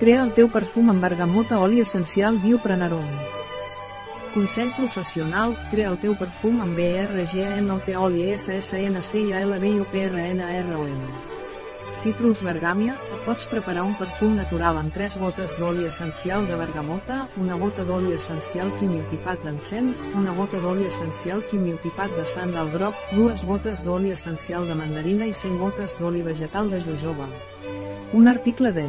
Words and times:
Crea 0.00 0.22
el 0.24 0.30
teu 0.32 0.48
perfum 0.48 0.88
amb 0.88 1.02
bergamota 1.04 1.58
oli 1.60 1.76
essencial 1.82 2.38
Bioprenarom. 2.40 3.04
Consell 4.32 4.70
professional, 4.72 5.52
crea 5.68 5.90
el 5.90 5.98
teu 6.00 6.14
perfum 6.16 6.62
amb 6.64 6.72
BRGMT 6.78 7.92
oli 8.00 8.32
SSNCILBIOPRNROM. 8.32 11.02
Citrus 12.00 12.40
bergàmia, 12.40 12.96
pots 13.26 13.44
preparar 13.50 13.82
un 13.84 13.92
perfum 13.98 14.38
natural 14.40 14.78
amb 14.80 14.88
3 14.96 15.18
gotes 15.20 15.52
d'oli 15.58 15.84
essencial 15.90 16.48
de 16.48 16.56
bergamota, 16.56 17.28
una 17.36 17.60
gota 17.60 17.84
d'oli 17.84 18.16
essencial 18.16 18.72
quimiotipat 18.80 19.44
d'encens, 19.44 20.08
una 20.16 20.32
gota 20.32 20.56
d'oli 20.64 20.88
essencial 20.88 21.44
quimiotipat 21.52 22.08
de 22.16 22.24
sàndal 22.24 22.72
groc, 22.72 22.96
dues 23.12 23.44
gotes 23.44 23.84
d'oli 23.84 24.16
essencial 24.16 24.64
de 24.64 24.80
mandarina 24.80 25.28
i 25.28 25.36
100 25.36 25.60
gotes 25.60 26.00
d'oli 26.00 26.24
vegetal 26.24 26.72
de 26.72 26.80
jojoba. 26.88 27.28
Un 28.16 28.32
article 28.32 28.72
de 28.72 28.88